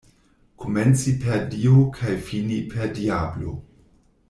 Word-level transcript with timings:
Komenci 0.63 1.11
per 1.25 1.37
Dio 1.51 1.83
kaj 1.99 2.17
fini 2.31 2.59
per 2.73 2.91
diablo. 3.01 3.55